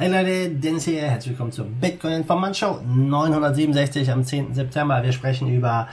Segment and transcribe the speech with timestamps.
[0.00, 4.54] Hey Leute, Dennis hier, herzlich willkommen zur Bitcoin Informant Show 967 am 10.
[4.54, 5.02] September.
[5.02, 5.88] Wir sprechen über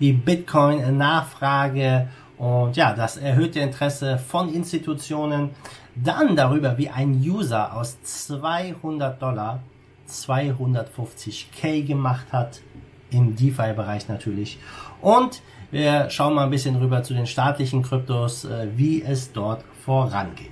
[0.00, 5.50] die Bitcoin-Nachfrage und ja, das erhöhte Interesse von Institutionen.
[5.94, 9.62] Dann darüber, wie ein User aus 200 Dollar
[10.10, 12.62] 250k gemacht hat,
[13.12, 14.58] im DeFi-Bereich natürlich.
[15.00, 15.40] Und
[15.70, 20.50] wir schauen mal ein bisschen rüber zu den staatlichen Kryptos, äh, wie es dort vorangeht.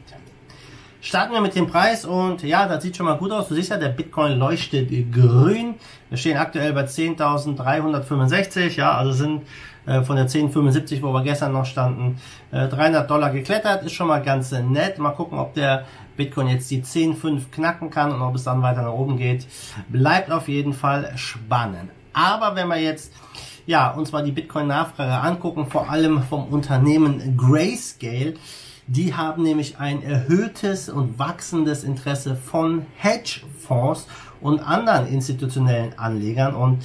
[1.03, 3.49] Starten wir mit dem Preis und ja, das sieht schon mal gut aus.
[3.49, 5.77] Du siehst ja, der Bitcoin leuchtet grün.
[6.11, 9.43] Wir stehen aktuell bei 10.365, ja, also sind
[9.86, 13.82] äh, von der 1075, wo wir gestern noch standen, äh, 300 Dollar geklettert.
[13.82, 14.99] Ist schon mal ganz nett.
[14.99, 15.86] Mal gucken, ob der
[16.18, 19.46] Bitcoin jetzt die 10.5 knacken kann und ob es dann weiter nach oben geht.
[19.89, 21.91] Bleibt auf jeden Fall spannend.
[22.13, 23.13] Aber wenn wir jetzt
[23.67, 28.35] ja, uns mal die Bitcoin-Nachfrage angucken, vor allem vom Unternehmen Grayscale,
[28.90, 34.08] die haben nämlich ein erhöhtes und wachsendes Interesse von Hedgefonds
[34.41, 36.56] und anderen institutionellen Anlegern.
[36.56, 36.84] Und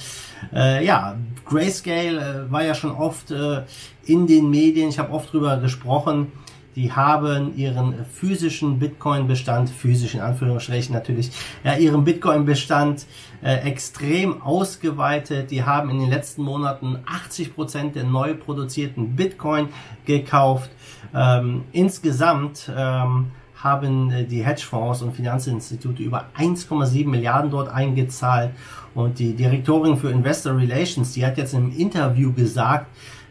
[0.54, 3.62] äh, ja, Grayscale äh, war ja schon oft äh,
[4.04, 6.30] in den Medien, ich habe oft drüber gesprochen,
[6.76, 11.30] die haben ihren physischen Bitcoin-Bestand, physischen Anführungsstrichen natürlich,
[11.64, 13.06] ja, ihren Bitcoin-Bestand
[13.42, 15.50] äh, extrem ausgeweitet.
[15.50, 19.70] Die haben in den letzten Monaten 80 Prozent der neu produzierten Bitcoin
[20.04, 20.70] gekauft.
[21.16, 28.50] Ähm, insgesamt ähm, haben äh, die Hedgefonds und Finanzinstitute über 1,7 Milliarden dort eingezahlt.
[28.94, 32.86] Und die Direktorin für Investor Relations, die hat jetzt im Interview gesagt,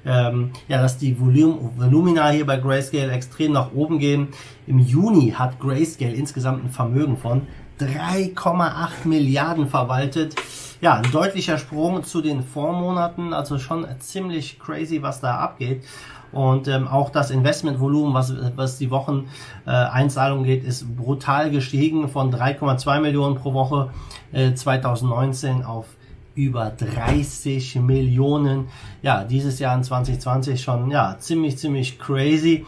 [0.06, 4.30] ähm, ja, dass die Volum Volumina hier bei Grayscale extrem nach oben gehen.
[4.68, 7.48] Im Juni hat Grayscale insgesamt ein Vermögen von
[7.80, 10.36] 3,8 Milliarden verwaltet.
[10.82, 15.84] Ja, ein deutlicher Sprung zu den Vormonaten, also schon ziemlich crazy, was da abgeht.
[16.36, 19.30] Und ähm, auch das Investmentvolumen, was, was die Wochen
[19.66, 23.90] äh, Einzahlung geht, ist brutal gestiegen von 3,2 Millionen pro Woche
[24.34, 25.86] äh, 2019 auf
[26.36, 28.68] über 30 Millionen.
[29.02, 32.66] Ja, dieses Jahr in 2020 schon ja ziemlich ziemlich crazy.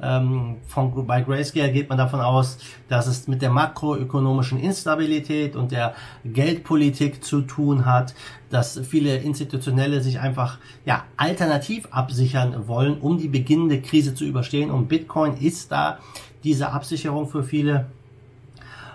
[0.00, 2.58] Ähm, von, bei Grayscale geht man davon aus,
[2.88, 8.14] dass es mit der makroökonomischen Instabilität und der Geldpolitik zu tun hat,
[8.50, 14.70] dass viele Institutionelle sich einfach ja alternativ absichern wollen, um die beginnende Krise zu überstehen.
[14.70, 15.98] Und Bitcoin ist da
[16.44, 17.86] diese Absicherung für viele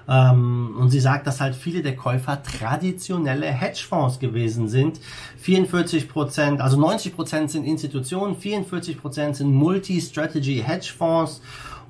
[0.08, 5.00] und sie sagt, dass halt viele der Käufer traditionelle Hedgefonds gewesen sind.
[5.38, 11.42] 44 Prozent, also 90 Prozent sind Institutionen, 44 Prozent sind Multi-Strategy Hedgefonds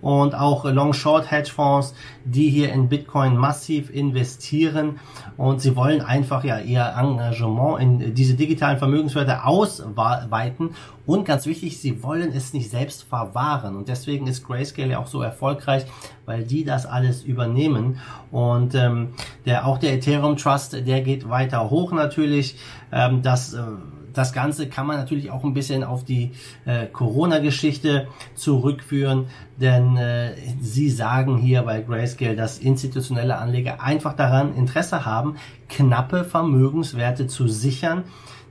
[0.01, 1.93] und auch Long-Short-Hedgefonds,
[2.25, 4.99] die hier in Bitcoin massiv investieren.
[5.37, 10.71] Und sie wollen einfach ja ihr Engagement in diese digitalen Vermögenswerte ausweiten.
[11.05, 13.75] Und ganz wichtig, sie wollen es nicht selbst verwahren.
[13.75, 15.85] Und deswegen ist Grayscale ja auch so erfolgreich,
[16.25, 17.99] weil die das alles übernehmen.
[18.31, 19.13] Und ähm,
[19.45, 22.57] der auch der Ethereum Trust, der geht weiter hoch natürlich,
[22.91, 23.61] ähm, das äh,
[24.13, 26.31] das Ganze kann man natürlich auch ein bisschen auf die
[26.65, 29.27] äh, Corona-Geschichte zurückführen,
[29.57, 35.35] denn äh, sie sagen hier bei Grayscale, dass institutionelle Anleger einfach daran Interesse haben,
[35.69, 38.03] knappe Vermögenswerte zu sichern,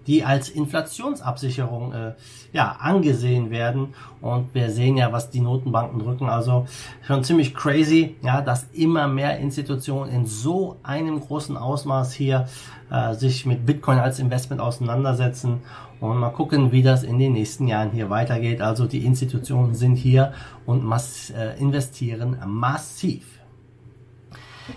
[0.06, 2.12] die als Inflationsabsicherung äh,
[2.52, 6.66] ja angesehen werden und wir sehen ja, was die Notenbanken drücken, also
[7.06, 12.46] schon ziemlich crazy, ja, dass immer mehr Institutionen in so einem großen Ausmaß hier
[12.90, 15.60] äh, sich mit Bitcoin als Investment auseinandersetzen
[16.00, 18.60] und mal gucken, wie das in den nächsten Jahren hier weitergeht.
[18.60, 20.32] Also die Institutionen sind hier
[20.66, 23.39] und mass äh, investieren massiv.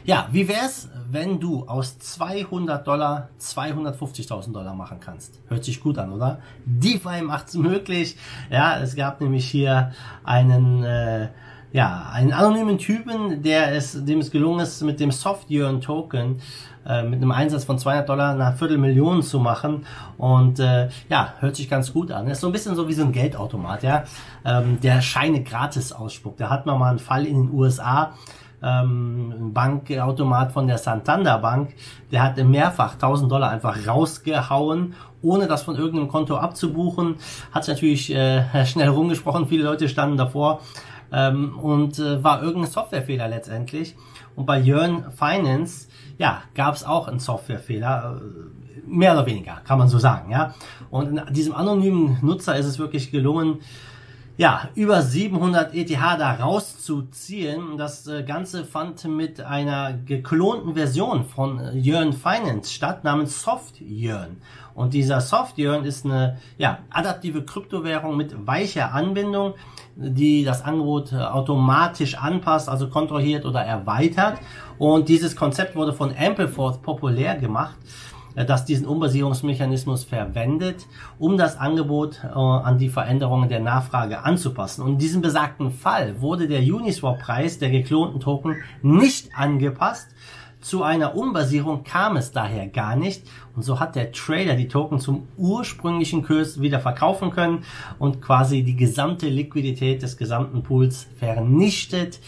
[0.06, 5.40] Ja, wie wär's, wenn du aus 200 Dollar 250.000 Dollar machen kannst?
[5.48, 6.40] Hört sich gut an, oder?
[6.66, 8.18] DeFi macht's möglich.
[8.50, 9.92] Ja, es gab nämlich hier
[10.24, 11.30] einen äh,
[11.74, 16.40] ja, einen anonymen Typen, der es, dem es gelungen ist, mit dem Soft Yearn Token
[16.86, 19.86] äh, mit einem Einsatz von 200 Dollar eine Viertelmillion zu machen
[20.18, 22.28] und äh, ja, hört sich ganz gut an.
[22.28, 24.04] Ist so ein bisschen so wie so ein Geldautomat, ja,
[24.46, 26.40] ähm, der Scheine gratis ausspuckt.
[26.40, 28.14] Da hat man mal einen Fall in den USA,
[28.64, 31.76] ähm, Bankautomat von der Santander Bank,
[32.12, 37.16] der hat mehrfach 1000 Dollar einfach rausgehauen, ohne das von irgendeinem Konto abzubuchen.
[37.52, 40.62] Hat natürlich äh, schnell rumgesprochen, viele Leute standen davor
[41.12, 43.96] ähm, und äh, war irgendein Softwarefehler letztendlich.
[44.36, 45.88] Und bei Jörn Finance,
[46.18, 50.54] ja, gab es auch einen Softwarefehler, äh, mehr oder weniger, kann man so sagen, ja.
[50.90, 53.60] Und diesem anonymen Nutzer ist es wirklich gelungen,
[54.36, 57.78] ja, über 700 ETH da rauszuziehen.
[57.78, 63.80] Das äh, Ganze fand mit einer geklonten Version von äh, Yearn Finance statt, namens Soft
[63.80, 64.38] Yearn.
[64.74, 69.54] Und dieser Soft Yearn ist eine ja, adaptive Kryptowährung mit weicher Anbindung,
[69.96, 74.40] die das Angebot äh, automatisch anpasst, also kontrolliert oder erweitert.
[74.80, 77.76] Und dieses Konzept wurde von Ampleforth populär gemacht.
[78.36, 80.88] Äh, das diesen Umbasierungsmechanismus verwendet,
[81.20, 84.84] um das Angebot äh, an die Veränderungen der Nachfrage anzupassen.
[84.84, 90.08] Und in diesem besagten Fall wurde der Uniswap-Preis der geklonten Token nicht angepasst.
[90.64, 94.98] Zu einer Umbasierung kam es daher gar nicht und so hat der Trader die Token
[94.98, 97.66] zum ursprünglichen Kurs wieder verkaufen können
[98.00, 102.22] und quasi die gesamte Liquidität des gesamten Pools vernichtet.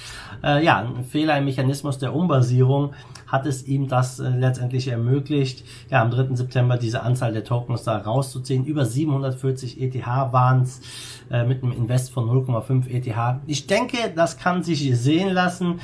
[0.44, 2.94] Äh, ja, ein Fehler im Mechanismus der Umbasierung
[3.28, 6.36] hat es ihm das äh, letztendlich ermöglicht, ja, am 3.
[6.36, 8.66] September diese Anzahl der Tokens da rauszuziehen.
[8.66, 10.82] Über 740 ETH waren es
[11.30, 13.42] äh, mit einem Invest von 0,5 ETH.
[13.48, 15.80] Ich denke, das kann sich sehen lassen.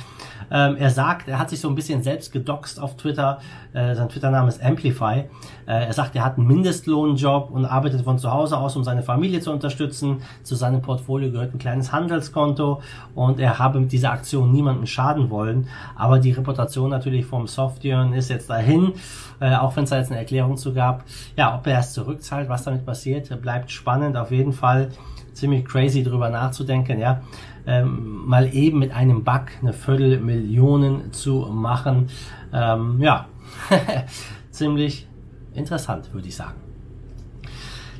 [0.52, 3.38] Ähm, er sagt, er hat sich so ein bisschen selbst gedoxt auf Twitter.
[3.72, 5.24] Äh, sein Twitter-Name ist Amplify.
[5.66, 9.02] Äh, er sagt, er hat einen Mindestlohnjob und arbeitet von zu Hause aus, um seine
[9.02, 10.22] Familie zu unterstützen.
[10.42, 12.82] Zu seinem Portfolio gehört ein kleines Handelskonto
[13.14, 15.68] und er habe mit dieser Aktion niemanden schaden wollen.
[15.96, 18.92] Aber die Reputation natürlich vom Software ist jetzt dahin,
[19.40, 21.04] äh, auch wenn es da jetzt eine Erklärung zu gab.
[21.36, 24.16] Ja, ob er es zurückzahlt, was damit passiert, bleibt spannend.
[24.16, 24.90] Auf jeden Fall
[25.32, 27.22] ziemlich crazy drüber nachzudenken, ja.
[27.66, 32.08] Ähm, mal eben mit einem Bug eine Viertelmillion zu machen.
[32.52, 33.26] Ähm, ja,
[34.50, 35.06] ziemlich
[35.54, 36.60] interessant, würde ich sagen.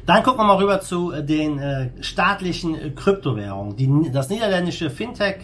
[0.05, 3.77] Dann gucken wir mal rüber zu den äh, staatlichen Kryptowährungen.
[3.77, 5.43] Die, das niederländische Fintech äh,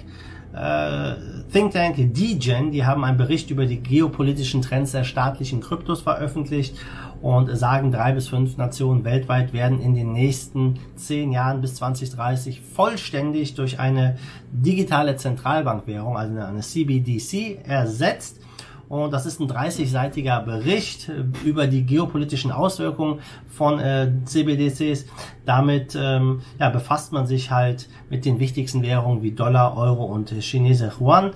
[0.53, 6.75] Think Tank DGen, die haben einen Bericht über die geopolitischen Trends der staatlichen Kryptos veröffentlicht
[7.21, 12.61] und sagen, drei bis fünf Nationen weltweit werden in den nächsten zehn Jahren bis 2030
[12.61, 14.17] vollständig durch eine
[14.51, 18.41] digitale Zentralbankwährung, also eine CBDC, ersetzt.
[18.89, 25.07] Und das ist ein 30-seitiger Bericht äh, über die geopolitischen Auswirkungen von äh, CBDCs.
[25.45, 30.31] Damit ähm, ja, befasst man sich halt mit den wichtigsten Währungen wie Dollar, Euro und
[30.41, 31.33] Chinese Yuan.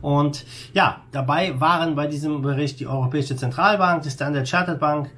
[0.00, 0.44] Und
[0.74, 5.10] ja, dabei waren bei diesem Bericht die Europäische Zentralbank, die Standard Chartered Bank,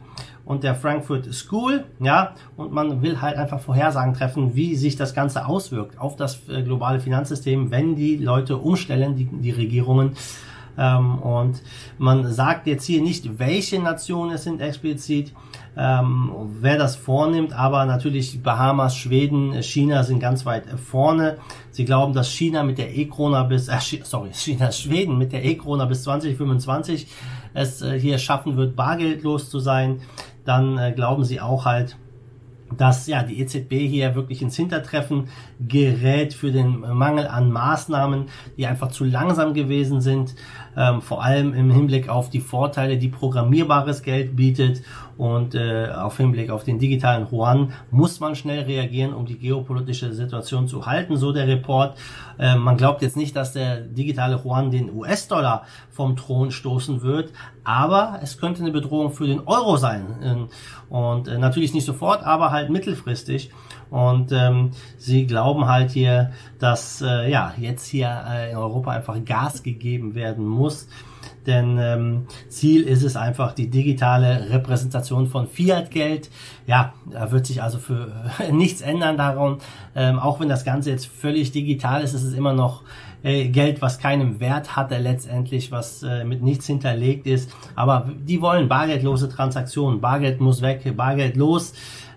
[0.45, 5.15] und der Frankfurt School, ja, und man will halt einfach Vorhersagen treffen, wie sich das
[5.15, 10.17] Ganze auswirkt auf das äh, globale Finanzsystem, wenn die Leute umstellen, die, die Regierungen
[10.77, 11.63] ähm, und
[11.99, 15.33] man sagt jetzt hier nicht, welche Nationen es sind explizit,
[15.77, 16.31] ähm,
[16.61, 21.39] wer das vornimmt, aber natürlich Bahamas, Schweden, China sind ganz weit vorne.
[21.71, 25.85] Sie glauben, dass China mit der E-Krona bis, äh, sorry, China, Schweden mit der E-Krona
[25.87, 27.09] bis 2025
[27.55, 30.01] es äh, hier schaffen wird, bargeldlos zu sein.
[30.45, 31.97] Dann äh, glauben sie auch halt,
[32.77, 35.29] dass ja die EZB hier wirklich ins Hintertreffen
[35.61, 38.27] gerät für den Mangel an Maßnahmen,
[38.57, 40.35] die einfach zu langsam gewesen sind,
[40.77, 44.83] ähm, vor allem im Hinblick auf die Vorteile, die programmierbares Geld bietet
[45.17, 50.13] und äh, auf Hinblick auf den digitalen Yuan muss man schnell reagieren, um die geopolitische
[50.13, 51.97] Situation zu halten, so der Report.
[52.39, 57.33] Äh, man glaubt jetzt nicht, dass der digitale Yuan den US-Dollar vom Thron stoßen wird,
[57.65, 60.07] aber es könnte eine Bedrohung für den Euro sein.
[60.23, 60.49] Ähm,
[60.91, 63.51] und äh, natürlich nicht sofort, aber halt mittelfristig.
[63.91, 69.17] Und ähm, sie glauben halt hier, dass äh, ja jetzt hier äh, in Europa einfach
[69.25, 70.89] Gas gegeben werden muss.
[71.47, 76.31] Denn ähm, Ziel ist es einfach die digitale Repräsentation von Fiat-Geld.
[76.67, 79.59] Ja, da wird sich also für äh, nichts ändern darum.
[79.95, 82.83] Ähm, auch wenn das Ganze jetzt völlig digital ist, ist es immer noch
[83.23, 87.51] äh, Geld, was keinen Wert hat, letztendlich, was äh, mit nichts hinterlegt ist.
[87.75, 90.01] Aber die wollen bargeldlose Transaktionen.
[90.01, 91.73] Bargeld muss weg, Bargeld los.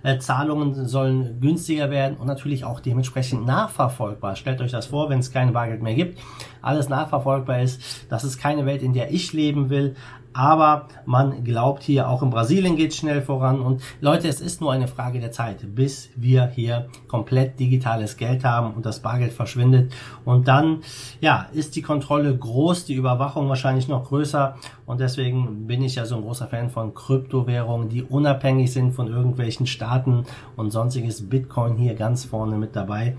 [0.07, 4.37] Äh, Zahlungen sollen günstiger werden und natürlich auch dementsprechend nachverfolgbar.
[4.37, 6.17] Stellt euch das vor, wenn es kein Bargeld mehr gibt,
[6.61, 8.05] alles nachverfolgbar ist.
[8.07, 9.97] Das ist keine Welt, in der ich leben will.
[10.37, 13.59] Aber man glaubt hier, auch in Brasilien geht es schnell voran.
[13.59, 18.43] Und Leute, es ist nur eine Frage der Zeit, bis wir hier komplett digitales Geld
[18.43, 19.91] haben und das Bargeld verschwindet.
[20.25, 20.83] Und dann,
[21.21, 24.57] ja, ist die Kontrolle groß, die Überwachung wahrscheinlich noch größer.
[24.85, 29.07] Und deswegen bin ich ja so ein großer Fan von Kryptowährungen, die unabhängig sind von
[29.07, 30.25] irgendwelchen Staaten
[30.55, 31.27] und sonstiges.
[31.27, 33.15] Bitcoin hier ganz vorne mit dabei.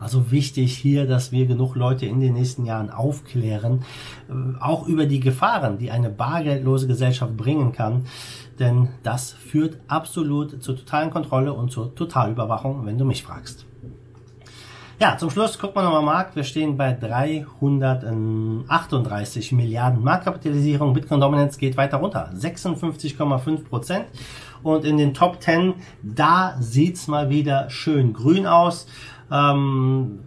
[0.00, 3.84] Also wichtig hier, dass wir genug Leute in den nächsten Jahren aufklären,
[4.28, 8.06] äh, auch über die Gefahren, die eine bargeldlose Gesellschaft bringen kann.
[8.58, 13.68] Denn das führt absolut zur totalen Kontrolle und zur Totalüberwachung, wenn du mich fragst.
[15.00, 16.34] Ja, zum Schluss gucken wir nochmal Markt.
[16.34, 20.92] Wir stehen bei 338 Milliarden Marktkapitalisierung.
[20.92, 22.32] Bitcoin Dominance geht weiter runter.
[22.34, 24.06] 56,5 Prozent.
[24.64, 28.88] Und in den Top 10, da sieht's mal wieder schön grün aus.
[29.30, 30.20] Ähm,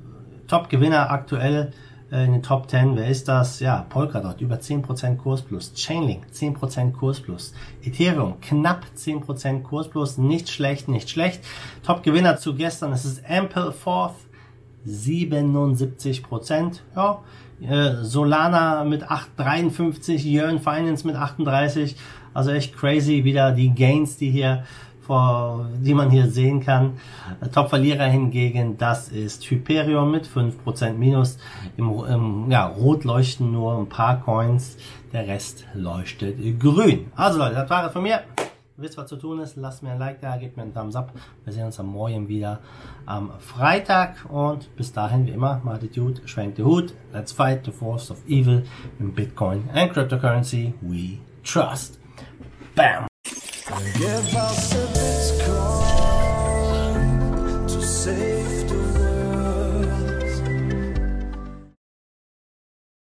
[0.47, 1.71] Top-Gewinner aktuell
[2.11, 2.95] äh, in den Top 10.
[2.95, 3.59] Wer ist das?
[3.59, 5.73] Ja, Polkadot über 10% Kurs plus.
[5.73, 7.53] Chainlink 10% Kurs plus.
[7.83, 10.17] Ethereum knapp 10% Kurs plus.
[10.17, 11.43] Nicht schlecht, nicht schlecht.
[11.83, 12.91] Top-Gewinner zu gestern.
[12.91, 14.15] Es ist Ample Fourth
[14.85, 16.79] 77%.
[16.95, 17.21] Ja,
[17.61, 21.95] äh, Solana mit 8,53, Yearn Finance mit 38.
[22.33, 24.63] Also echt crazy wieder die Gains, die hier
[25.01, 26.97] vor, die man hier sehen kann.
[27.53, 31.37] Top-Verlierer hingegen, das ist Hyperion mit 5% Minus.
[31.77, 34.77] Im, im ja, Rot leuchten nur ein paar Coins,
[35.11, 37.11] der Rest leuchtet grün.
[37.15, 38.21] Also Leute, das war es von mir.
[38.77, 39.57] Wisst, was zu tun ist.
[39.57, 41.11] Lasst mir ein Like da, gebt mir einen Thumbs up.
[41.43, 42.59] Wir sehen uns am Morgen wieder
[43.05, 44.25] am Freitag.
[44.29, 45.61] Und bis dahin, wie immer,
[45.93, 46.93] Dude, schwenkt den Hut.
[47.13, 48.63] Let's fight the force of evil
[48.99, 51.99] in Bitcoin and cryptocurrency we trust.
[52.75, 53.10] Bam!
[53.97, 55.00] Give us a